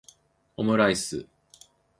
[0.57, 1.27] オムライス